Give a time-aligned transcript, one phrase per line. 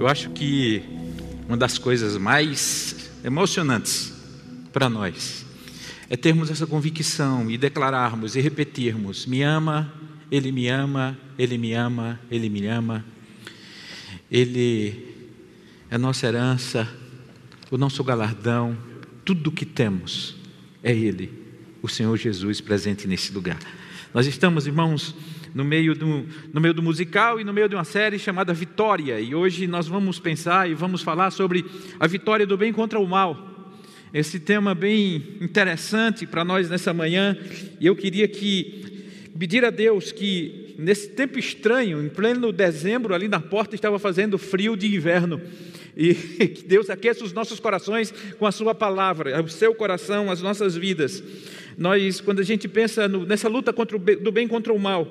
[0.00, 0.82] Eu acho que
[1.46, 4.10] uma das coisas mais emocionantes
[4.72, 5.44] para nós
[6.08, 9.92] é termos essa convicção e declararmos e repetirmos: Me ama,
[10.32, 13.04] Ele me ama, Ele me ama, Ele me ama.
[14.30, 15.06] Ele
[15.90, 16.88] é nossa herança,
[17.70, 18.74] o nosso galardão,
[19.22, 20.34] tudo o que temos
[20.82, 21.30] é Ele,
[21.82, 23.58] o Senhor Jesus presente nesse lugar.
[24.14, 25.14] Nós estamos, irmãos,
[25.54, 29.20] no meio, do, no meio do musical e no meio de uma série chamada Vitória.
[29.20, 31.64] E hoje nós vamos pensar e vamos falar sobre
[31.98, 33.48] a vitória do bem contra o mal.
[34.12, 37.36] Esse tema bem interessante para nós nessa manhã.
[37.80, 39.04] E eu queria que
[39.38, 44.36] pedir a Deus que nesse tempo estranho, em pleno dezembro, ali na porta estava fazendo
[44.36, 45.40] frio de inverno.
[45.96, 46.14] E
[46.48, 50.76] que Deus aqueça os nossos corações com a Sua palavra, o seu coração, as nossas
[50.76, 51.22] vidas.
[51.76, 55.06] Nós, quando a gente pensa no, nessa luta o, do bem contra o mal,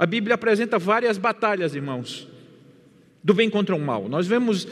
[0.00, 2.26] a Bíblia apresenta várias batalhas, irmãos,
[3.22, 4.08] do bem contra o mal.
[4.08, 4.66] Nós vemos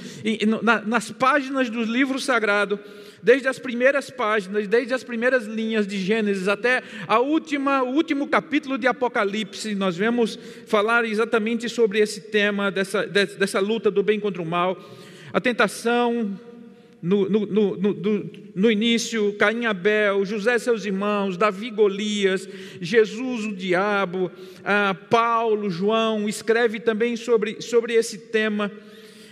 [0.87, 2.81] nas páginas do livro sagrado,
[3.23, 8.27] desde as primeiras páginas, desde as primeiras linhas de Gênesis até a última, o último
[8.27, 14.19] capítulo de Apocalipse, nós vemos falar exatamente sobre esse tema, dessa, dessa luta do bem
[14.19, 14.83] contra o mal.
[15.31, 16.41] A tentação,
[17.01, 17.97] no, no, no,
[18.55, 22.49] no, início, Caim Abel, José seus irmãos, Davi Golias,
[22.81, 24.31] Jesus o diabo,
[24.65, 28.71] ah, Paulo, João, escreve também sobre, sobre esse tema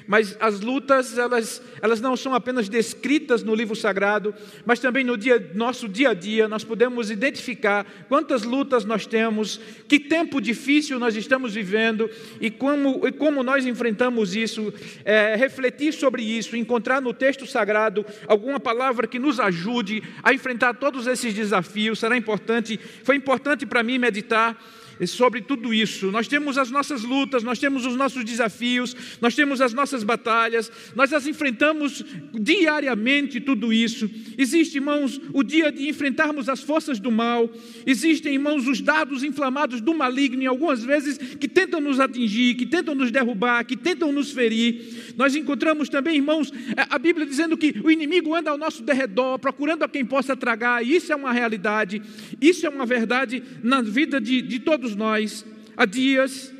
[0.06, 5.16] mas as lutas, elas, elas não são apenas descritas no livro sagrado, mas também no
[5.16, 10.98] dia, nosso dia a dia, nós podemos identificar quantas lutas nós temos, que tempo difícil
[10.98, 12.08] nós estamos vivendo
[12.40, 14.72] e como, e como nós enfrentamos isso,
[15.04, 20.74] é, refletir sobre isso, encontrar no texto sagrado alguma palavra que nos ajude a enfrentar
[20.74, 24.56] todos esses desafios, será importante, foi importante para mim meditar
[25.04, 26.10] sobre tudo isso.
[26.12, 30.70] Nós temos as nossas lutas, nós temos os nossos desafios, nós temos as nossas batalhas,
[30.94, 34.08] nós as enfrentamos diariamente tudo isso.
[34.38, 37.50] Existe, irmãos, o dia de enfrentarmos as forças do mal,
[37.84, 42.66] existem, irmãos, os dados inflamados do maligno, e algumas vezes que tentam nos atingir, que
[42.66, 45.14] tentam nos derrubar, que tentam nos ferir.
[45.16, 49.82] Nós encontramos também, irmãos, a Bíblia dizendo que o inimigo anda ao nosso derredor, procurando
[49.82, 52.00] a quem possa tragar, e isso é uma realidade,
[52.40, 55.44] isso é uma verdade na vida de, de todos todos nós,
[55.76, 56.52] há dias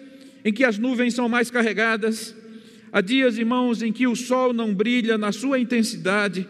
[0.45, 2.35] em que as nuvens são mais carregadas,
[2.91, 6.49] há dias, irmãos, em que o sol não brilha na sua intensidade,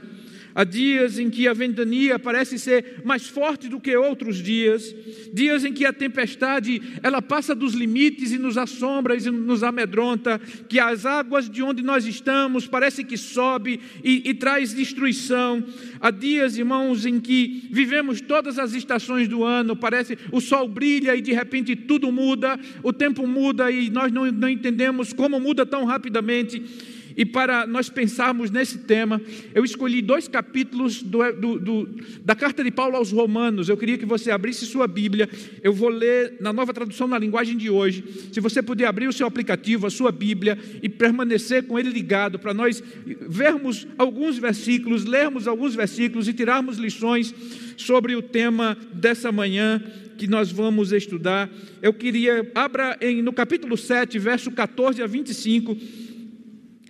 [0.59, 4.97] Há dias em que a ventania parece ser mais forte do que outros dias,
[5.31, 10.41] dias em que a tempestade ela passa dos limites e nos assombra e nos amedronta,
[10.67, 15.63] que as águas de onde nós estamos parece que sobe e, e traz destruição.
[16.01, 21.15] Há dias, irmãos, em que vivemos todas as estações do ano, parece o sol brilha
[21.15, 25.67] e de repente tudo muda, o tempo muda e nós não, não entendemos como muda
[25.67, 26.96] tão rapidamente.
[27.17, 29.21] E para nós pensarmos nesse tema,
[29.55, 31.89] eu escolhi dois capítulos do, do, do,
[32.23, 33.69] da carta de Paulo aos Romanos.
[33.69, 35.29] Eu queria que você abrisse sua Bíblia.
[35.63, 38.05] Eu vou ler na nova tradução na linguagem de hoje.
[38.33, 42.39] Se você puder abrir o seu aplicativo, a sua Bíblia, e permanecer com ele ligado,
[42.39, 42.83] para nós
[43.29, 47.35] vermos alguns versículos, lermos alguns versículos e tirarmos lições
[47.79, 49.83] sobre o tema dessa manhã
[50.19, 51.51] que nós vamos estudar.
[51.81, 55.77] Eu queria, abra em, no capítulo 7, verso 14 a 25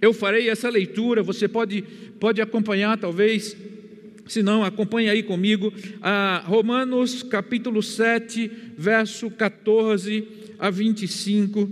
[0.07, 1.83] eu farei essa leitura, você pode,
[2.21, 3.57] pode acompanhar, talvez,
[4.27, 10.27] se não, acompanhe aí comigo, a Romanos capítulo 7, verso 14
[10.59, 11.71] a 25.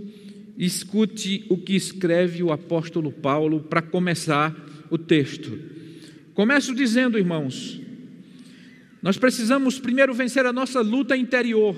[0.57, 4.53] Escute o que escreve o apóstolo Paulo para começar
[4.89, 5.57] o texto.
[6.33, 7.79] Começo dizendo, irmãos,
[9.01, 11.75] nós precisamos primeiro vencer a nossa luta interior.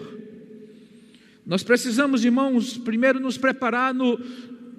[1.46, 4.20] Nós precisamos, irmãos, primeiro nos preparar no,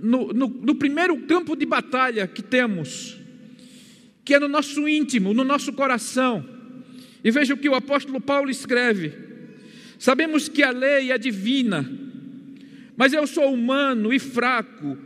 [0.00, 3.18] no, no, no primeiro campo de batalha que temos,
[4.24, 6.44] que é no nosso íntimo, no nosso coração.
[7.22, 9.12] E veja o que o apóstolo Paulo escreve:
[9.98, 11.90] Sabemos que a lei é divina,
[12.96, 14.96] mas eu sou humano e fraco,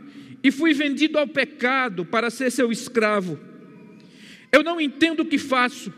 [0.43, 3.39] e fui vendido ao pecado para ser seu escravo.
[4.51, 5.91] Eu não entendo o que faço,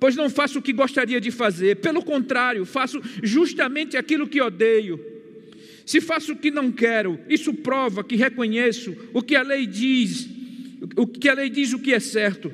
[0.00, 5.15] pois não faço o que gostaria de fazer, pelo contrário, faço justamente aquilo que odeio.
[5.86, 10.28] Se faço o que não quero, isso prova que reconheço o que a lei diz,
[10.96, 12.52] o que a lei diz o que é certo.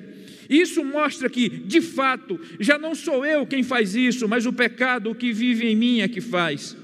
[0.50, 5.14] Isso mostra que, de fato, já não sou eu quem faz isso, mas o pecado
[5.14, 6.76] que vive em mim é que faz.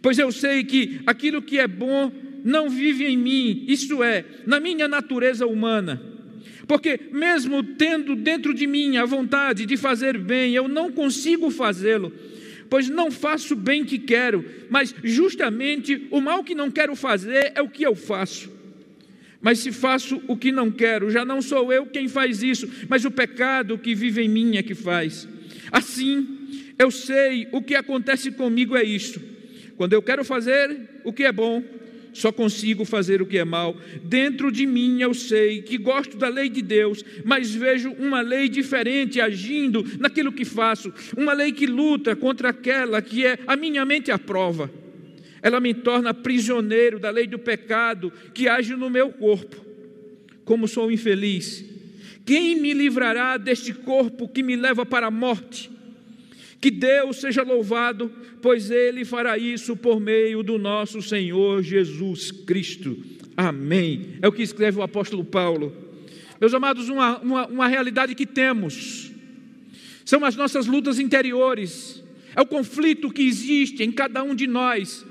[0.00, 2.10] Pois eu sei que aquilo que é bom
[2.42, 6.00] não vive em mim, isto é, na minha natureza humana.
[6.66, 12.10] Porque, mesmo tendo dentro de mim a vontade de fazer bem, eu não consigo fazê-lo
[12.68, 17.52] pois não faço o bem que quero, mas justamente o mal que não quero fazer
[17.54, 18.52] é o que eu faço.
[19.40, 23.04] Mas se faço o que não quero, já não sou eu quem faz isso, mas
[23.04, 25.28] o pecado que vive em mim é que faz.
[25.70, 26.26] Assim,
[26.78, 29.20] eu sei o que acontece comigo é isto:
[29.76, 31.62] quando eu quero fazer o que é bom,
[32.14, 33.76] só consigo fazer o que é mal.
[34.02, 38.48] Dentro de mim eu sei que gosto da lei de Deus, mas vejo uma lei
[38.48, 43.84] diferente agindo naquilo que faço, uma lei que luta contra aquela que é a minha
[43.84, 44.70] mente à prova.
[45.42, 49.62] Ela me torna prisioneiro da lei do pecado que age no meu corpo.
[50.44, 51.64] Como sou infeliz,
[52.24, 55.73] quem me livrará deste corpo que me leva para a morte?
[56.64, 62.96] Que Deus seja louvado, pois Ele fará isso por meio do nosso Senhor Jesus Cristo.
[63.36, 64.14] Amém.
[64.22, 65.76] É o que escreve o apóstolo Paulo.
[66.40, 69.12] Meus amados, uma, uma, uma realidade que temos
[70.06, 72.02] são as nossas lutas interiores,
[72.34, 75.04] é o conflito que existe em cada um de nós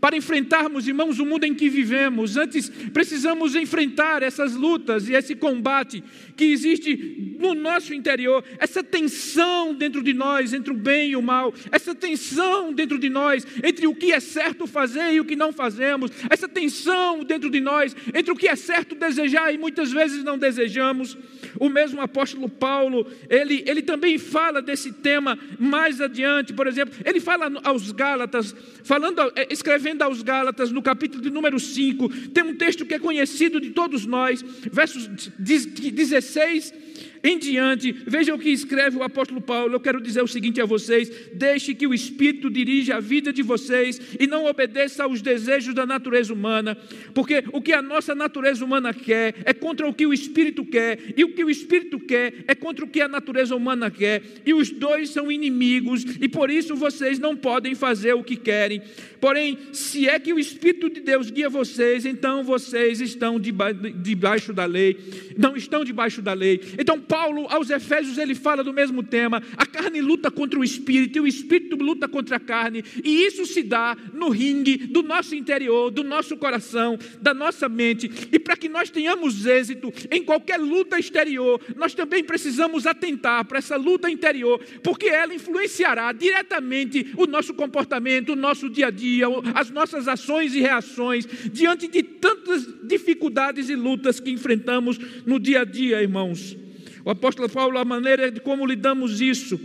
[0.00, 5.34] para enfrentarmos, irmãos, o mundo em que vivemos, antes precisamos enfrentar essas lutas e esse
[5.34, 6.02] combate
[6.36, 11.22] que existe no nosso interior, essa tensão dentro de nós entre o bem e o
[11.22, 15.36] mal, essa tensão dentro de nós entre o que é certo fazer e o que
[15.36, 19.90] não fazemos, essa tensão dentro de nós entre o que é certo desejar e muitas
[19.92, 21.16] vezes não desejamos.
[21.60, 27.20] O mesmo apóstolo Paulo, ele, ele também fala desse tema mais adiante, por exemplo, ele
[27.20, 32.56] fala aos Gálatas, falando, é, escrevendo aos Gálatas, no capítulo de número 5, tem um
[32.56, 35.06] texto que é conhecido de todos nós, versos
[35.38, 36.74] 16
[37.22, 39.74] em diante, veja o que escreve o apóstolo Paulo.
[39.74, 43.42] Eu quero dizer o seguinte a vocês: deixe que o Espírito dirija a vida de
[43.42, 46.76] vocês e não obedeça aos desejos da natureza humana,
[47.14, 51.14] porque o que a nossa natureza humana quer é contra o que o Espírito quer,
[51.16, 54.54] e o que o Espírito quer é contra o que a natureza humana quer, e
[54.54, 58.82] os dois são inimigos, e por isso vocês não podem fazer o que querem.
[59.20, 64.64] Porém, se é que o Espírito de Deus guia vocês, então vocês estão debaixo da
[64.64, 64.96] lei,
[65.36, 66.60] não estão debaixo da lei.
[66.78, 71.16] Então, Paulo, aos Efésios, ele fala do mesmo tema: a carne luta contra o espírito
[71.16, 75.34] e o espírito luta contra a carne, e isso se dá no ringue do nosso
[75.34, 78.10] interior, do nosso coração, da nossa mente.
[78.30, 83.58] E para que nós tenhamos êxito em qualquer luta exterior, nós também precisamos atentar para
[83.58, 89.26] essa luta interior, porque ela influenciará diretamente o nosso comportamento, o nosso dia a dia,
[89.54, 95.62] as nossas ações e reações diante de tantas dificuldades e lutas que enfrentamos no dia
[95.62, 96.67] a dia, irmãos.
[97.04, 99.58] O apóstolo Paulo, a maneira de como lidamos isso,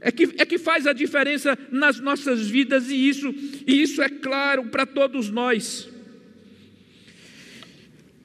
[0.00, 3.34] é que, é que faz a diferença nas nossas vidas, e isso,
[3.66, 5.88] e isso é claro para todos nós.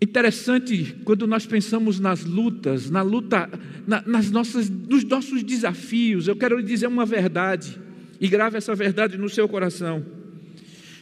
[0.02, 3.50] Interessante quando nós pensamos nas lutas, na luta,
[3.88, 6.28] na, nas nossas, nos nossos desafios.
[6.28, 7.80] Eu quero lhe dizer uma verdade,
[8.20, 10.06] e grave essa verdade no seu coração.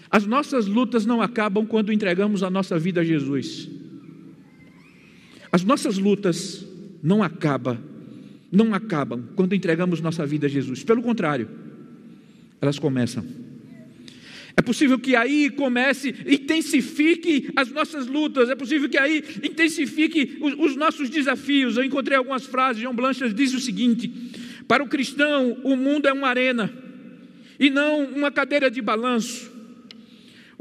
[0.10, 3.70] As nossas lutas não acabam quando entregamos a nossa vida a Jesus.
[5.52, 6.66] As nossas lutas
[7.02, 7.80] não acaba,
[8.52, 10.84] não acabam quando entregamos nossa vida a Jesus.
[10.84, 11.50] Pelo contrário,
[12.62, 13.24] elas começam.
[14.56, 20.54] É possível que aí comece, intensifique as nossas lutas, é possível que aí intensifique os,
[20.54, 21.78] os nossos desafios.
[21.78, 24.12] Eu encontrei algumas frases, João Blanchard diz o seguinte:
[24.68, 26.72] para o cristão, o mundo é uma arena
[27.60, 29.51] e não uma cadeira de balanço.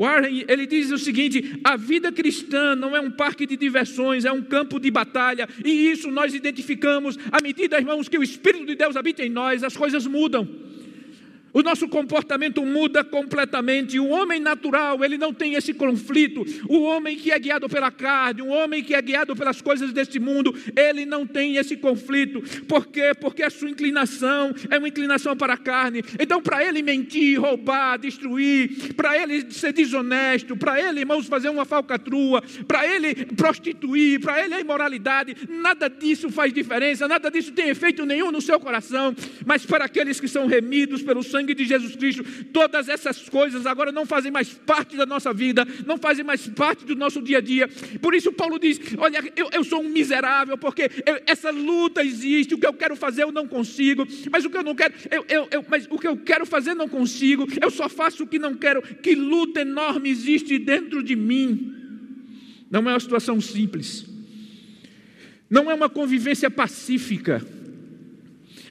[0.01, 4.33] Warren, ele diz o seguinte: a vida cristã não é um parque de diversões, é
[4.33, 8.75] um campo de batalha, e isso nós identificamos à medida, irmãos, que o Espírito de
[8.75, 10.49] Deus habita em nós, as coisas mudam.
[11.53, 13.99] O nosso comportamento muda completamente.
[13.99, 16.45] O homem natural, ele não tem esse conflito.
[16.69, 20.19] O homem que é guiado pela carne, o homem que é guiado pelas coisas deste
[20.19, 22.41] mundo, ele não tem esse conflito.
[22.67, 23.13] Por quê?
[23.21, 26.03] Porque a sua inclinação é uma inclinação para a carne.
[26.19, 31.65] Então, para ele mentir, roubar, destruir, para ele ser desonesto, para ele, irmãos, fazer uma
[31.65, 37.69] falcatrua, para ele prostituir, para ele a imoralidade, nada disso faz diferença, nada disso tem
[37.69, 39.15] efeito nenhum no seu coração.
[39.45, 43.67] Mas para aqueles que são remidos pelo sangue, sangue de Jesus Cristo, todas essas coisas
[43.67, 47.39] agora não fazem mais parte da nossa vida, não fazem mais parte do nosso dia
[47.39, 47.69] a dia.
[48.01, 52.55] Por isso, Paulo diz: Olha, eu, eu sou um miserável, porque eu, essa luta existe,
[52.55, 55.25] o que eu quero fazer eu não consigo, mas o que eu não quero, eu,
[55.29, 58.39] eu, eu, mas o que eu quero fazer não consigo, eu só faço o que
[58.39, 58.83] não quero.
[58.83, 61.77] Que luta enorme existe dentro de mim.
[62.71, 64.07] Não é uma situação simples,
[65.49, 67.45] não é uma convivência pacífica.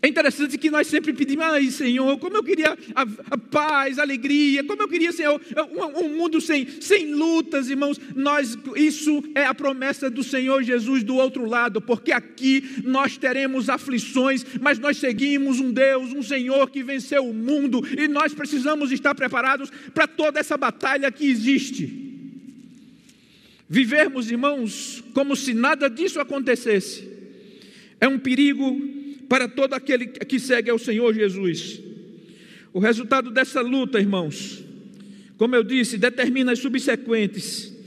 [0.02, 3.02] É interessante que nós sempre pedimos, ai Senhor, como eu queria a,
[3.32, 5.42] a paz, a alegria, como eu queria, Senhor,
[5.74, 8.00] um, um, mundo sem, sem lutas, irmãos.
[8.16, 13.70] Nós, isso é a promessa do Senhor Jesus do outro lado, porque aqui nós teremos
[13.70, 18.94] aflições, mas nós seguimos um Deus, um Senhor que venceu o mundo, e nós precisamos
[18.94, 22.08] estar preparados para toda essa batalha que existe.
[23.68, 27.08] Vivermos, irmãos, como se nada disso acontecesse,
[28.00, 28.89] é um perigo
[29.30, 31.80] para todo aquele que segue ao Senhor Jesus.
[32.74, 34.64] O resultado dessa luta, irmãos,
[35.38, 37.79] como eu disse, determina as subsequentes.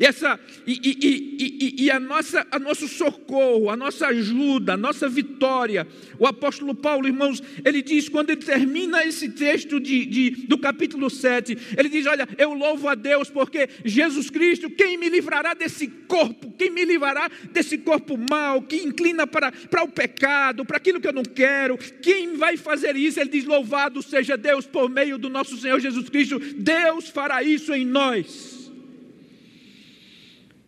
[0.00, 4.76] E, essa, e, e, e, e, a, nossa, a nosso socorro, a nossa ajuda, a
[4.76, 5.86] nossa vitória.
[6.18, 11.10] O apóstolo Paulo, irmãos, ele diz, quando ele termina esse texto de, de, do capítulo
[11.10, 15.86] 7, ele diz: Olha, eu louvo a Deus porque Jesus Cristo, quem me livrará desse
[15.86, 20.98] corpo, quem me livrará desse corpo mau, que inclina para, para o pecado, para aquilo
[20.98, 23.20] que eu não quero, quem vai fazer isso?
[23.20, 27.74] Ele diz: Louvado seja Deus por meio do nosso Senhor Jesus Cristo, Deus fará isso
[27.74, 28.59] em nós.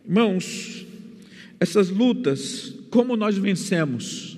[0.05, 0.85] Irmãos,
[1.59, 4.37] essas lutas, como nós vencemos?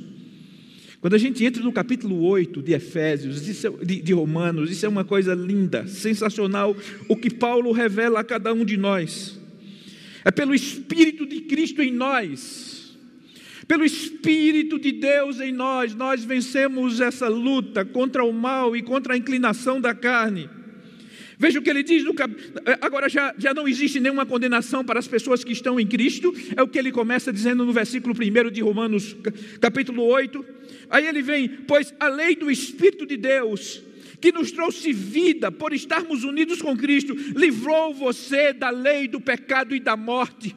[1.01, 4.89] Quando a gente entra no capítulo 8 de Efésios, é, de, de Romanos, isso é
[4.89, 6.75] uma coisa linda, sensacional,
[7.07, 9.39] o que Paulo revela a cada um de nós.
[10.23, 12.95] É pelo Espírito de Cristo em nós,
[13.67, 19.15] pelo Espírito de Deus em nós, nós vencemos essa luta contra o mal e contra
[19.15, 20.47] a inclinação da carne.
[21.37, 22.33] Veja o que ele diz, no cap...
[22.81, 26.61] agora já, já não existe nenhuma condenação para as pessoas que estão em Cristo, é
[26.61, 29.15] o que ele começa dizendo no versículo 1 de Romanos,
[29.59, 30.45] capítulo 8.
[30.89, 33.81] Aí ele vem, pois a lei do Espírito de Deus,
[34.19, 39.75] que nos trouxe vida por estarmos unidos com Cristo, livrou você da lei do pecado
[39.75, 40.55] e da morte.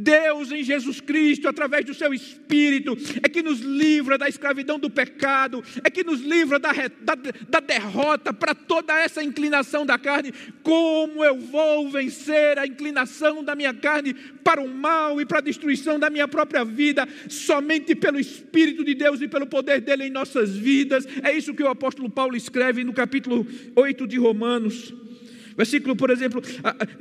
[0.00, 4.88] Deus em Jesus Cristo, através do seu Espírito, é que nos livra da escravidão do
[4.88, 7.14] pecado, é que nos livra da, da,
[7.48, 10.32] da derrota para toda essa inclinação da carne.
[10.62, 15.42] Como eu vou vencer a inclinação da minha carne para o mal e para a
[15.42, 17.06] destruição da minha própria vida?
[17.28, 21.06] Somente pelo Espírito de Deus e pelo poder dele em nossas vidas.
[21.22, 24.94] É isso que o apóstolo Paulo escreve no capítulo 8 de Romanos.
[25.60, 26.42] Versículo, por exemplo,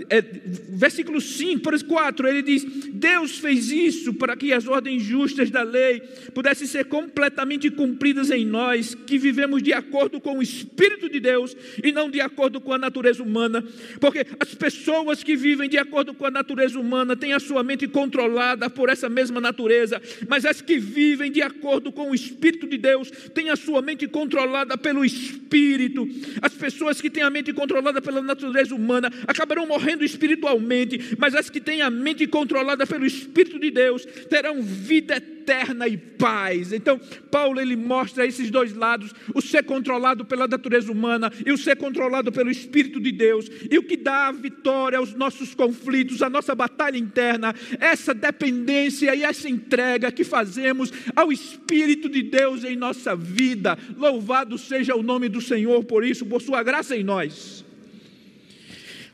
[0.10, 5.50] é, versículo 5, por 4, ele diz: Deus fez isso para que as ordens justas
[5.50, 6.02] da lei
[6.34, 11.56] pudessem ser completamente cumpridas em nós, que vivemos de acordo com o Espírito de Deus
[11.82, 13.64] e não de acordo com a natureza humana,
[13.98, 17.88] porque as pessoas que vivem de acordo com a natureza humana têm a sua mente
[17.88, 22.78] controlada por essa mesma natureza, mas as que vivem de acordo com o Espírito de
[22.78, 26.06] Deus têm a sua mente controlada pelo Espírito.
[26.42, 31.36] As pessoas que têm a mente controlada pela natureza natureza humana acabarão morrendo espiritualmente, mas
[31.36, 36.74] as que têm a mente controlada pelo Espírito de Deus terão vida eterna e paz.
[36.74, 37.00] Então,
[37.32, 41.76] Paulo ele mostra esses dois lados: o ser controlado pela natureza humana e o ser
[41.78, 43.50] controlado pelo Espírito de Deus.
[43.70, 49.16] E o que dá a vitória aos nossos conflitos, a nossa batalha interna, essa dependência
[49.16, 53.78] e essa entrega que fazemos ao Espírito de Deus em nossa vida.
[53.98, 57.69] Louvado seja o nome do Senhor por isso, por sua graça em nós.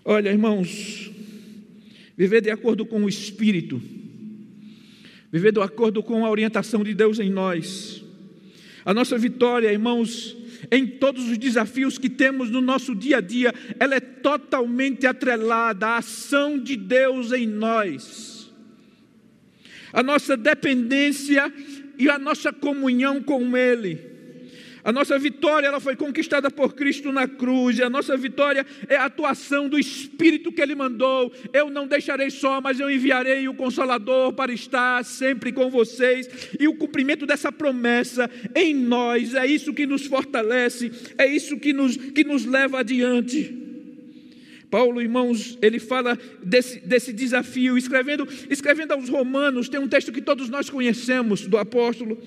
[0.07, 1.09] Olha, irmãos,
[2.15, 3.81] viver de acordo com o Espírito,
[5.31, 8.05] viver de acordo com a orientação de Deus em nós.
[8.85, 10.37] A nossa vitória, irmãos,
[10.69, 15.87] em todos os desafios que temos no nosso dia a dia, ela é totalmente atrelada
[15.87, 18.53] à ação de Deus em nós.
[19.91, 21.51] A nossa dependência
[21.97, 24.14] e a nossa comunhão com Ele.
[24.85, 28.95] A nossa vitória ela foi conquistada por Cristo na cruz, e a nossa vitória é
[28.95, 31.33] a atuação do Espírito que Ele mandou.
[31.51, 36.29] Eu não deixarei só, mas eu enviarei o Consolador para estar sempre com vocês.
[36.59, 41.73] E o cumprimento dessa promessa em nós é isso que nos fortalece, é isso que
[41.73, 43.64] nos, que nos leva adiante.
[44.75, 50.21] Paulo, irmãos, ele fala desse, desse desafio, escrevendo, escrevendo aos Romanos, tem um texto que
[50.21, 52.21] todos nós conhecemos do apóstolo.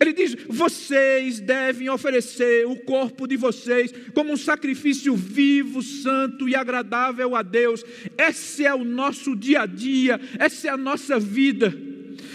[0.00, 6.56] Ele diz: Vocês devem oferecer o corpo de vocês como um sacrifício vivo, santo e
[6.56, 7.84] agradável a Deus.
[8.18, 11.91] Esse é o nosso dia a dia, essa é a nossa vida.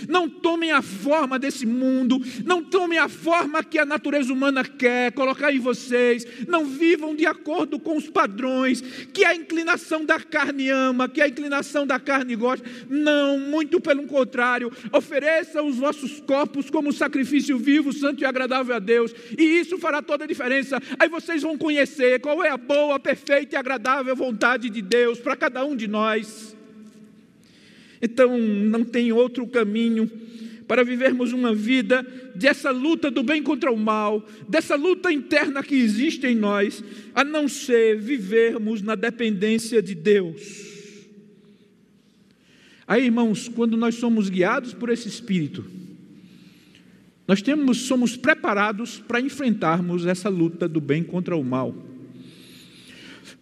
[0.07, 5.11] Não tomem a forma desse mundo, não tomem a forma que a natureza humana quer
[5.13, 8.81] colocar em vocês, não vivam de acordo com os padrões
[9.13, 12.67] que a inclinação da carne ama, que a inclinação da carne gosta.
[12.89, 18.79] Não, muito pelo contrário, ofereçam os vossos corpos como sacrifício vivo, santo e agradável a
[18.79, 20.81] Deus, e isso fará toda a diferença.
[20.99, 25.35] Aí vocês vão conhecer qual é a boa, perfeita e agradável vontade de Deus para
[25.35, 26.56] cada um de nós.
[28.01, 30.09] Então, não tem outro caminho
[30.67, 35.75] para vivermos uma vida dessa luta do bem contra o mal, dessa luta interna que
[35.75, 36.83] existe em nós,
[37.15, 40.67] a não ser vivermos na dependência de Deus.
[42.85, 45.65] Aí, irmãos, quando nós somos guiados por esse Espírito,
[47.27, 51.75] nós temos, somos preparados para enfrentarmos essa luta do bem contra o mal.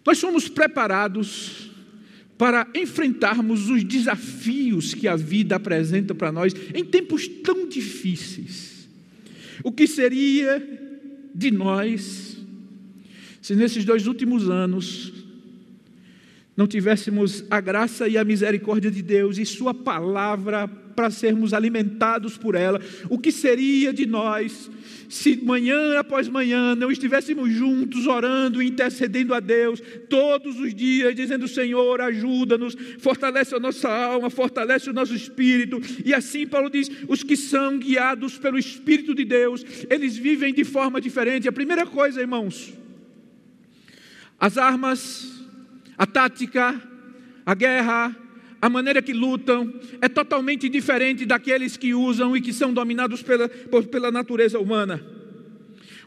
[0.04, 1.70] Nós somos preparados
[2.38, 8.88] para enfrentarmos os desafios que a vida apresenta para nós em tempos tão difíceis.
[9.64, 10.62] O que seria
[11.34, 12.36] de nós
[13.40, 15.12] se nesses dois últimos anos
[16.56, 22.38] não tivéssemos a graça e a misericórdia de Deus e Sua palavra para sermos alimentados
[22.38, 24.70] por ela, o que seria de nós
[25.08, 31.14] se manhã após manhã não estivéssemos juntos orando e intercedendo a Deus todos os dias,
[31.14, 35.80] dizendo: Senhor, ajuda-nos, fortalece a nossa alma, fortalece o nosso espírito.
[36.04, 40.64] E assim Paulo diz: os que são guiados pelo Espírito de Deus, eles vivem de
[40.64, 41.48] forma diferente.
[41.48, 42.72] A primeira coisa, irmãos,
[44.38, 45.35] as armas,
[45.96, 46.80] a tática,
[47.44, 48.14] a guerra,
[48.60, 53.48] a maneira que lutam é totalmente diferente daqueles que usam e que são dominados pela,
[53.48, 55.15] pela natureza humana.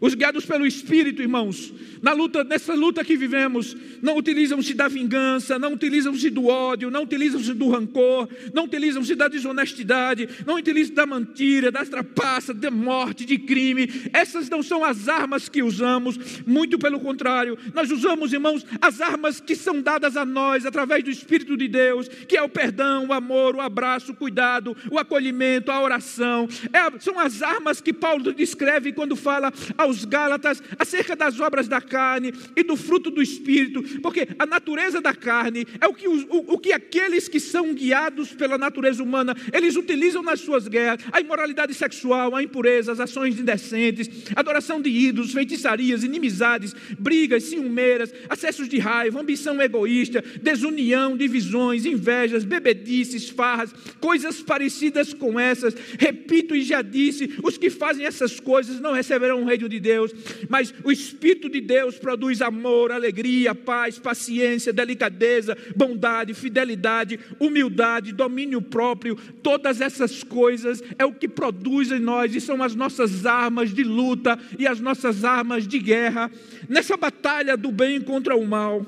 [0.01, 5.59] Os guiados pelo Espírito, irmãos, na luta, nessa luta que vivemos, não utilizam-se da vingança,
[5.59, 11.05] não utilizam-se do ódio, não utilizam-se do rancor, não utilizam-se da desonestidade, não utilizam da
[11.05, 13.89] mentira, da trapaça, da morte, de crime.
[14.13, 19.41] Essas não são as armas que usamos, muito pelo contrário, nós usamos, irmãos, as armas
[19.41, 23.13] que são dadas a nós através do Espírito de Deus, que é o perdão, o
[23.13, 26.47] amor, o abraço, o cuidado, o acolhimento, a oração.
[26.71, 29.51] É, são as armas que Paulo descreve quando fala
[29.89, 35.01] aos Gálatas acerca das obras da carne e do fruto do espírito, porque a natureza
[35.01, 39.35] da carne é o que, o, o que aqueles que são guiados pela natureza humana,
[39.51, 44.89] eles utilizam nas suas guerras, a imoralidade sexual, a impureza, as ações indecentes, adoração de
[44.89, 53.73] ídolos, feitiçarias, inimizades, brigas, ciumeiras, acessos de raiva, ambição egoísta, desunião, divisões, invejas, bebedices, farras,
[53.99, 55.75] coisas parecidas com essas.
[55.97, 60.13] Repito e já disse, os que fazem essas coisas não receberão o reino de Deus,
[60.47, 68.11] mas o Espírito de Deus Deus produz amor, alegria, paz, paciência, delicadeza, bondade, fidelidade, humildade,
[68.11, 69.15] domínio próprio.
[69.41, 73.83] Todas essas coisas é o que produz em nós e são as nossas armas de
[73.83, 76.29] luta e as nossas armas de guerra
[76.67, 78.85] nessa batalha do bem contra o mal.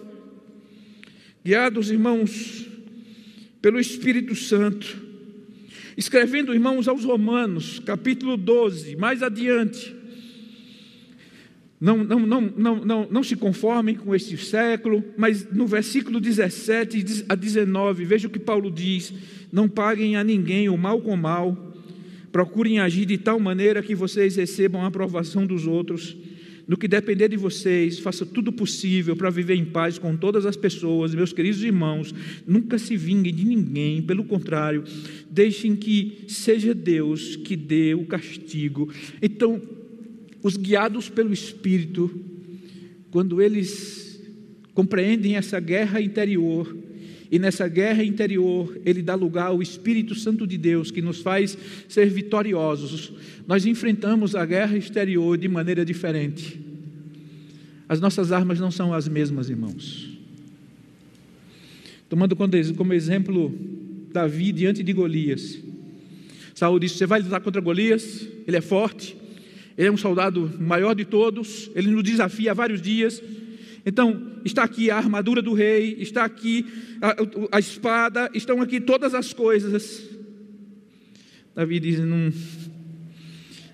[1.44, 2.68] Guiados, irmãos,
[3.62, 5.02] pelo Espírito Santo,
[5.96, 10.01] escrevendo, irmãos, aos Romanos, capítulo 12, mais adiante
[11.82, 17.26] não, não, não, não, não, não se conformem com este século, mas no versículo 17
[17.28, 19.12] a 19, veja o que Paulo diz:
[19.52, 21.74] Não paguem a ninguém o mal com mal,
[22.32, 26.15] procurem agir de tal maneira que vocês recebam a aprovação dos outros.
[26.67, 30.56] No que depender de vocês, faça tudo possível para viver em paz com todas as
[30.56, 32.13] pessoas, meus queridos irmãos.
[32.46, 34.84] Nunca se vinguem de ninguém, pelo contrário,
[35.32, 38.88] deixem que seja Deus que dê o castigo.
[39.20, 39.60] Então,
[40.43, 42.10] os guiados pelo Espírito,
[43.12, 44.21] quando eles
[44.73, 46.75] compreendem essa guerra interior,
[47.32, 51.58] e nessa guerra interior, ele dá lugar ao Espírito Santo de Deus, que nos faz
[51.88, 53.13] ser vitoriosos.
[53.47, 56.60] Nós enfrentamos a guerra exterior de maneira diferente.
[57.88, 60.10] As nossas armas não são as mesmas, irmãos.
[62.10, 63.58] Tomando como exemplo
[64.12, 65.58] Davi diante de Golias.
[66.54, 68.27] Saúl disse: Você vai lutar contra Golias?
[68.45, 69.15] Ele é forte,
[69.78, 73.22] ele é um soldado maior de todos, ele nos desafia há vários dias.
[73.86, 76.66] Então, está aqui a armadura do rei, está aqui
[77.02, 80.04] a, a espada, estão aqui todas as coisas.
[81.56, 82.32] Davi diz: não,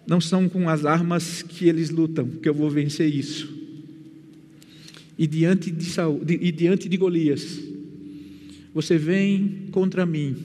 [0.08, 3.56] não são com as armas que eles lutam que eu vou vencer isso.
[5.18, 7.60] E diante de, Saul, de, e diante de Golias,
[8.74, 10.38] você vem contra mim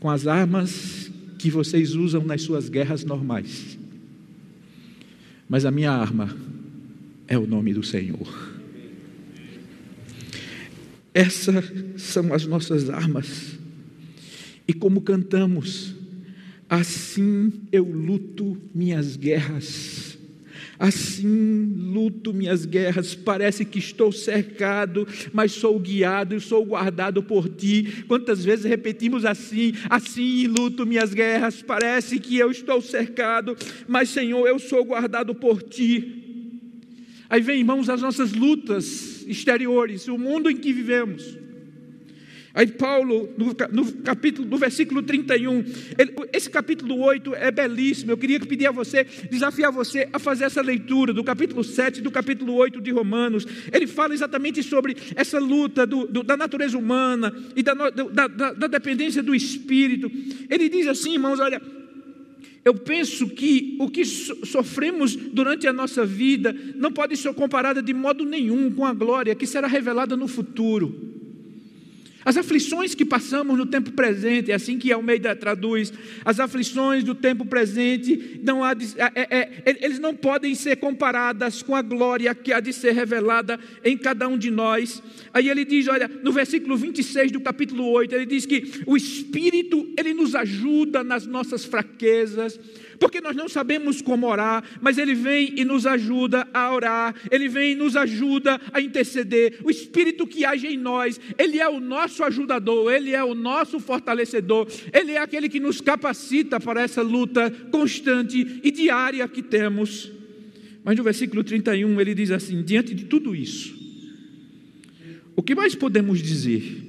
[0.00, 1.05] com as armas
[1.38, 3.78] que vocês usam nas suas guerras normais.
[5.48, 6.36] Mas a minha arma
[7.28, 8.56] é o nome do Senhor.
[11.14, 13.58] Essas são as nossas armas.
[14.68, 15.94] E como cantamos,
[16.68, 20.15] assim eu luto minhas guerras.
[20.78, 27.48] Assim luto minhas guerras, parece que estou cercado, mas sou guiado e sou guardado por
[27.48, 28.04] ti.
[28.06, 29.72] Quantas vezes repetimos assim?
[29.88, 33.56] Assim luto minhas guerras, parece que eu estou cercado,
[33.88, 36.24] mas Senhor, eu sou guardado por ti.
[37.28, 41.45] Aí vem, irmãos, as nossas lutas exteriores, o mundo em que vivemos.
[42.56, 45.62] Aí Paulo, no, no, capítulo, no versículo 31,
[45.98, 48.12] ele, esse capítulo 8 é belíssimo.
[48.12, 52.10] Eu queria pedir a você, desafiar você a fazer essa leitura do capítulo 7 do
[52.10, 53.46] capítulo 8 de Romanos.
[53.70, 58.52] Ele fala exatamente sobre essa luta do, do, da natureza humana e da, da, da,
[58.54, 60.10] da dependência do Espírito.
[60.48, 61.60] Ele diz assim, irmãos, olha,
[62.64, 67.92] eu penso que o que sofremos durante a nossa vida não pode ser comparado de
[67.92, 71.05] modo nenhum com a glória que será revelada no futuro.
[72.26, 75.92] As aflições que passamos no tempo presente, é assim que Almeida traduz,
[76.24, 80.74] as aflições do tempo presente, não há de, é, é, é, eles não podem ser
[80.78, 85.00] comparadas com a glória que há de ser revelada em cada um de nós.
[85.32, 89.88] Aí ele diz, olha, no versículo 26 do capítulo 8, ele diz que o Espírito,
[89.96, 92.58] ele nos ajuda nas nossas fraquezas,
[92.98, 97.48] porque nós não sabemos como orar, mas Ele vem e nos ajuda a orar, Ele
[97.48, 99.58] vem e nos ajuda a interceder.
[99.64, 103.78] O Espírito que age em nós, Ele é o nosso ajudador, Ele é o nosso
[103.78, 110.10] fortalecedor, Ele é aquele que nos capacita para essa luta constante e diária que temos.
[110.84, 113.74] Mas no versículo 31 ele diz assim: diante de tudo isso,
[115.34, 116.84] o que mais podemos dizer?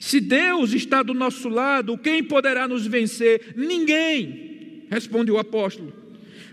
[0.00, 3.52] Se Deus está do nosso lado, quem poderá nos vencer?
[3.56, 4.47] Ninguém
[4.90, 5.92] responde o apóstolo.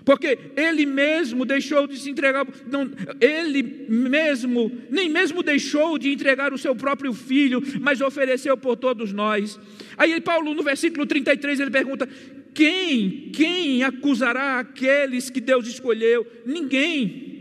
[0.06, 6.54] Porque ele mesmo deixou de se entregar, não, ele mesmo, nem mesmo deixou de entregar
[6.54, 9.60] o seu próprio filho, mas ofereceu por todos nós.
[9.98, 12.08] Aí Paulo, no versículo 33, ele pergunta:
[12.54, 16.26] quem, quem acusará aqueles que Deus escolheu?
[16.46, 17.35] Ninguém.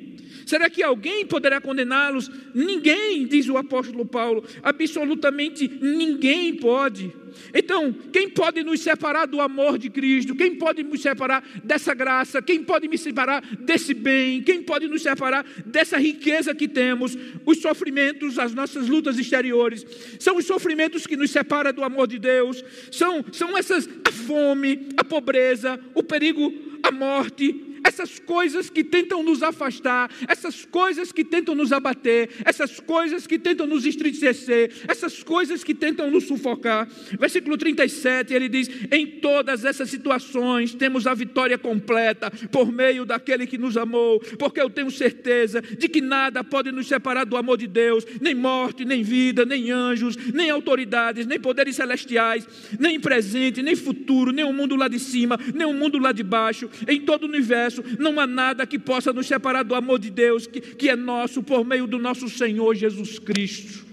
[0.46, 2.30] Será que alguém poderá condená-los?
[2.54, 7.12] Ninguém, diz o apóstolo Paulo, absolutamente ninguém pode.
[7.52, 10.34] Então, quem pode nos separar do amor de Cristo?
[10.34, 12.40] Quem pode nos separar dessa graça?
[12.40, 14.42] Quem pode me separar desse bem?
[14.42, 17.16] Quem pode nos separar dessa riqueza que temos?
[17.44, 19.84] Os sofrimentos, as nossas lutas exteriores,
[20.18, 24.88] são os sofrimentos que nos separam do amor de Deus, são, são essas a fome,
[24.96, 26.52] a pobreza, o perigo,
[26.82, 32.80] a morte, essas coisas que tentam nos afastar, essas coisas que tentam nos abater, essas
[32.80, 36.88] coisas que tentam nos entristecer, essas coisas que tentam nos sufocar.
[37.18, 43.46] Versículo 37, ele diz: Em todas essas situações temos a vitória completa por meio daquele
[43.46, 47.58] que nos amou, porque eu tenho certeza de que nada pode nos separar do amor
[47.58, 52.46] de Deus, nem morte, nem vida, nem anjos, nem autoridades, nem poderes celestiais,
[52.78, 56.22] nem presente, nem futuro, nem o mundo lá de cima, nem o mundo lá de
[56.22, 60.10] baixo, em todo o universo não há nada que possa nos separar do amor de
[60.10, 63.84] Deus, que, que é nosso por meio do nosso Senhor Jesus Cristo.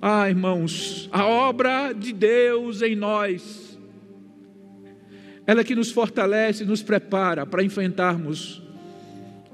[0.00, 3.76] Ah, irmãos, a obra de Deus em nós,
[5.44, 8.62] ela é que nos fortalece, nos prepara para enfrentarmos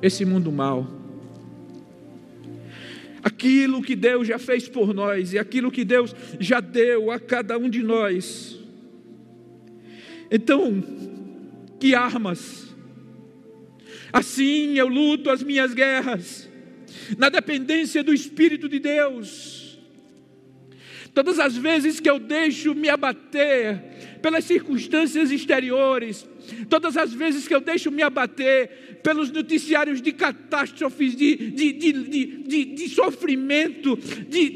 [0.02, 0.86] esse mundo mal.
[3.22, 7.56] Aquilo que Deus já fez por nós e aquilo que Deus já deu a cada
[7.56, 8.58] um de nós.
[10.30, 10.82] Então,
[11.84, 12.74] que armas.
[14.10, 16.48] Assim eu luto as minhas guerras,
[17.18, 19.78] na dependência do Espírito de Deus.
[21.12, 26.26] Todas as vezes que eu deixo me abater pelas circunstâncias exteriores,
[26.70, 31.92] todas as vezes que eu deixo me abater pelos noticiários de catástrofes, de, de, de,
[32.44, 33.94] de, de sofrimento,
[34.26, 34.48] de,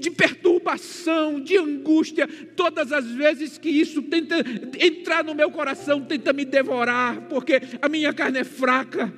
[0.00, 4.36] de perturbação, de angústia, todas as vezes que isso tenta
[4.80, 9.12] entrar no meu coração, tenta me devorar, porque a minha carne é fraca.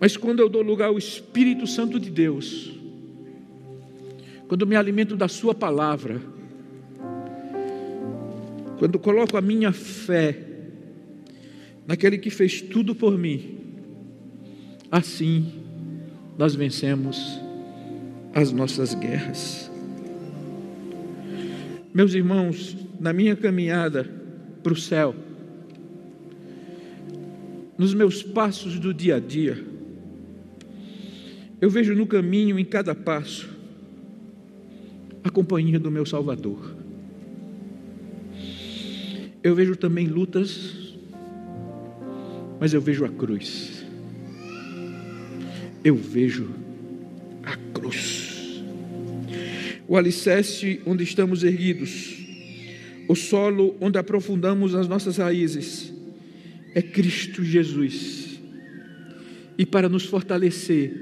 [0.00, 2.72] Mas quando eu dou lugar ao Espírito Santo de Deus,
[4.48, 6.22] quando me alimento da Sua palavra,
[8.78, 10.46] quando coloco a minha fé
[11.86, 13.58] naquele que fez tudo por mim,
[14.90, 15.52] assim
[16.38, 17.47] nós vencemos
[18.34, 19.70] as nossas guerras.
[21.92, 24.08] Meus irmãos, na minha caminhada
[24.62, 25.14] para o céu,
[27.76, 29.64] nos meus passos do dia a dia,
[31.60, 33.48] eu vejo no caminho, em cada passo,
[35.24, 36.76] a companhia do meu Salvador.
[39.42, 40.96] Eu vejo também lutas,
[42.60, 43.84] mas eu vejo a cruz.
[45.82, 46.67] Eu vejo
[49.88, 52.14] O alicerce onde estamos erguidos,
[53.08, 55.90] o solo onde aprofundamos as nossas raízes,
[56.74, 58.38] é Cristo Jesus.
[59.56, 60.92] E para nos fortalecer,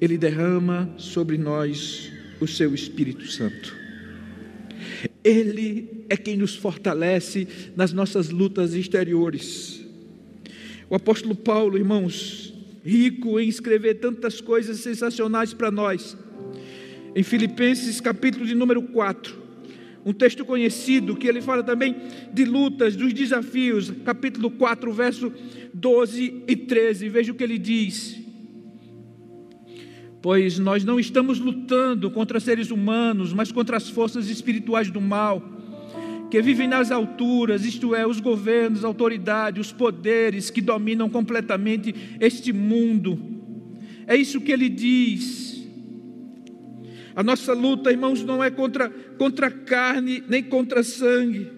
[0.00, 3.76] Ele derrama sobre nós o seu Espírito Santo.
[5.22, 9.80] Ele é quem nos fortalece nas nossas lutas exteriores.
[10.90, 12.52] O apóstolo Paulo, irmãos,
[12.84, 16.16] rico em escrever tantas coisas sensacionais para nós.
[17.18, 19.36] Em Filipenses, capítulo de número 4,
[20.06, 21.96] um texto conhecido que ele fala também
[22.32, 25.32] de lutas, dos desafios, capítulo 4, verso
[25.74, 27.08] 12 e 13.
[27.08, 28.20] Veja o que ele diz.
[30.22, 35.42] Pois nós não estamos lutando contra seres humanos, mas contra as forças espirituais do mal
[36.30, 42.52] que vivem nas alturas, isto é, os governos, autoridades, os poderes que dominam completamente este
[42.52, 43.18] mundo.
[44.06, 45.57] É isso que ele diz.
[47.18, 51.50] A nossa luta, irmãos, não é contra, contra carne nem contra sangue.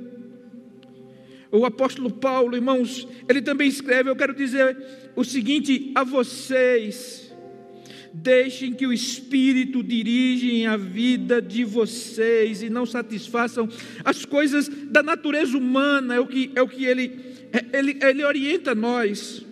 [1.52, 4.74] O apóstolo Paulo, irmãos, ele também escreve: Eu quero dizer
[5.14, 7.30] o seguinte a vocês.
[8.10, 13.68] Deixem que o Espírito dirija a vida de vocês e não satisfaçam
[14.02, 17.20] as coisas da natureza humana, é o que, é o que ele,
[17.52, 19.44] é, ele, ele orienta nós.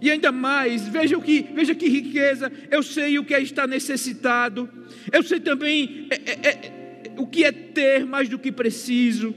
[0.00, 3.66] E ainda mais, veja o que, veja que riqueza, eu sei o que é estar
[3.66, 4.68] necessitado,
[5.12, 6.72] eu sei também é, é, é,
[7.16, 9.34] o que é ter mais do que preciso.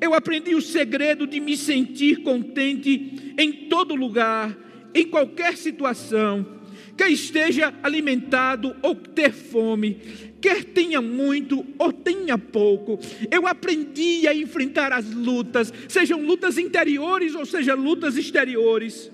[0.00, 4.56] Eu aprendi o segredo de me sentir contente em todo lugar,
[4.94, 6.46] em qualquer situação,
[6.96, 9.98] quer esteja alimentado ou ter fome,
[10.40, 13.00] quer tenha muito ou tenha pouco.
[13.30, 19.10] Eu aprendi a enfrentar as lutas, sejam lutas interiores ou sejam lutas exteriores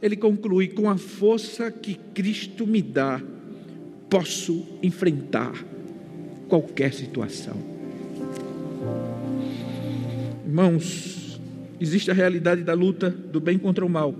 [0.00, 3.20] ele conclui: com a força que Cristo me dá,
[4.08, 5.52] posso enfrentar
[6.48, 7.56] qualquer situação.
[10.46, 11.40] Irmãos,
[11.80, 14.14] existe a realidade da luta do bem contra o mal,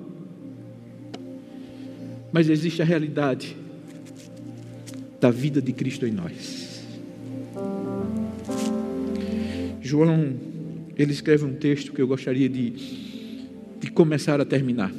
[2.30, 3.56] mas existe a realidade
[5.20, 6.86] da vida de Cristo em nós.
[9.80, 10.34] João,
[10.96, 12.72] ele escreve um texto que eu gostaria de,
[13.80, 14.92] de começar a terminar.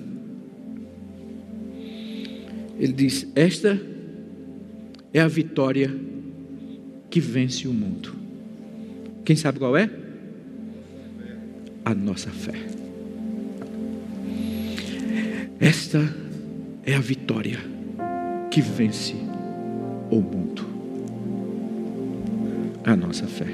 [2.80, 3.80] Ele diz: Esta
[5.14, 5.94] é a vitória
[7.10, 8.16] que vence o mundo.
[9.26, 9.90] Quem sabe qual é?
[11.84, 12.54] A nossa fé.
[15.60, 16.00] Esta
[16.86, 17.60] é a vitória
[18.50, 19.14] que vence
[20.10, 20.66] o mundo.
[22.86, 23.48] A nossa fé.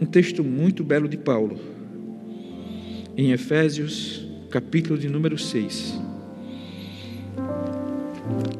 [0.00, 1.58] Um texto muito belo de Paulo,
[3.16, 6.03] em Efésios, capítulo de número 6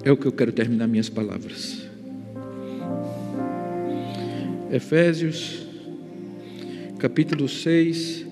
[0.04, 1.82] é o que eu quero terminar minhas palavras.
[4.70, 5.66] Efésios,
[6.98, 8.26] capítulo 6,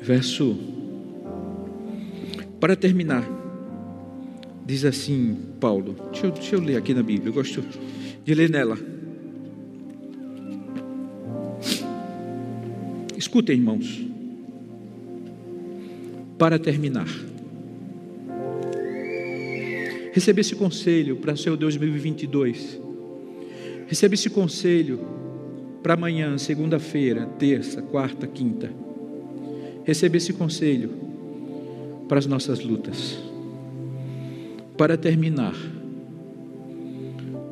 [0.00, 0.58] verso.
[2.58, 3.24] Para terminar,
[4.66, 5.94] diz assim Paulo.
[6.10, 7.62] Deixa eu, deixa eu ler aqui na Bíblia, eu gosto
[8.24, 8.76] de ler nela.
[13.16, 14.04] Escutem, irmãos.
[16.36, 17.08] Para terminar.
[20.18, 22.80] Receba esse conselho para o seu 2022.
[23.86, 24.98] Receba esse conselho
[25.80, 28.68] para amanhã, segunda-feira, terça, quarta, quinta.
[29.84, 30.90] Receba esse conselho
[32.08, 33.16] para as nossas lutas.
[34.76, 35.54] Para terminar,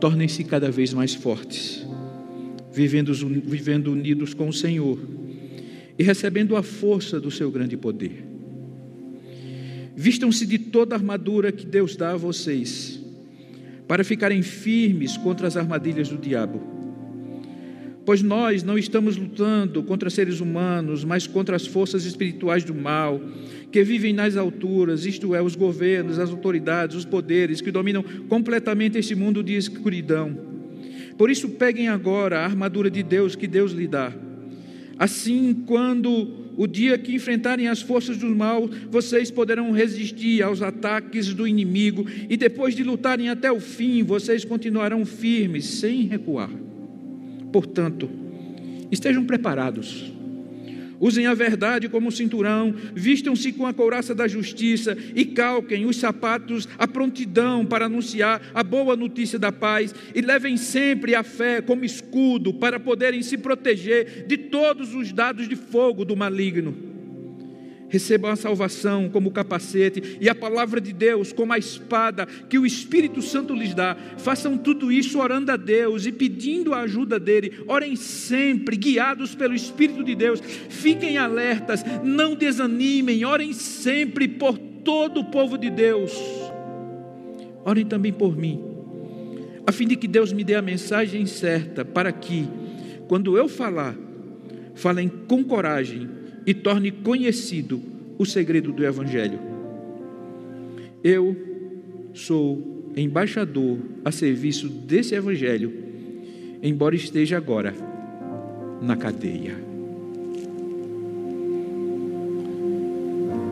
[0.00, 1.86] tornem-se cada vez mais fortes,
[2.72, 4.98] vivendo, vivendo unidos com o Senhor
[5.96, 8.25] e recebendo a força do seu grande poder.
[9.96, 13.00] Vistam-se de toda a armadura que Deus dá a vocês,
[13.88, 16.60] para ficarem firmes contra as armadilhas do diabo.
[18.04, 23.20] Pois nós não estamos lutando contra seres humanos, mas contra as forças espirituais do mal,
[23.72, 28.98] que vivem nas alturas, isto é, os governos, as autoridades, os poderes que dominam completamente
[28.98, 30.38] este mundo de escuridão.
[31.16, 34.12] Por isso, peguem agora a armadura de Deus que Deus lhe dá.
[34.98, 41.34] Assim, quando o dia que enfrentarem as forças do mal, vocês poderão resistir aos ataques
[41.34, 46.50] do inimigo e depois de lutarem até o fim, vocês continuarão firmes, sem recuar.
[47.52, 48.08] Portanto,
[48.90, 50.15] estejam preparados.
[51.00, 56.68] Usem a verdade como cinturão, vistam-se com a couraça da justiça e calquem os sapatos
[56.78, 61.84] à prontidão para anunciar a boa notícia da paz e levem sempre a fé como
[61.84, 66.95] escudo para poderem se proteger de todos os dados de fogo do maligno
[67.88, 72.66] recebam a salvação como capacete e a palavra de Deus como a espada que o
[72.66, 73.96] Espírito Santo lhes dá.
[74.18, 77.60] Façam tudo isso orando a Deus e pedindo a ajuda dele.
[77.66, 80.40] Orem sempre, guiados pelo Espírito de Deus.
[80.40, 86.12] Fiquem alertas, não desanimem, orem sempre por todo o povo de Deus.
[87.64, 88.62] Orem também por mim,
[89.66, 92.46] a fim de que Deus me dê a mensagem certa para que,
[93.08, 93.96] quando eu falar,
[94.76, 96.08] falem com coragem
[96.46, 97.82] e torne conhecido
[98.16, 99.38] o segredo do Evangelho.
[101.02, 101.36] Eu
[102.14, 105.72] sou embaixador a serviço desse Evangelho,
[106.62, 107.74] embora esteja agora
[108.80, 109.56] na cadeia.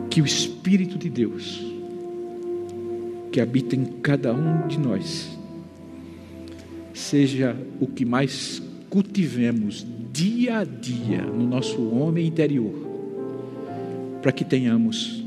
[0.08, 1.60] Que o Espírito de Deus,
[3.32, 5.36] que habita em cada um de nós,
[6.94, 12.83] seja o que mais cultivemos dia a dia no nosso homem interior,
[14.24, 15.22] para que tenhamos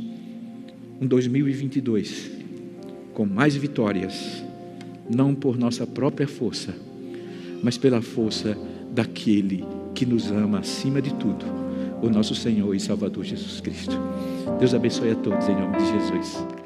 [0.99, 2.31] um 2022
[3.13, 4.43] com mais vitórias,
[5.07, 6.73] não por nossa própria força,
[7.61, 8.57] mas pela força
[8.91, 11.45] daquele que nos ama acima de tudo,
[12.01, 13.95] o nosso Senhor e Salvador Jesus Cristo.
[14.57, 16.56] Deus abençoe a todos em nome de Jesus.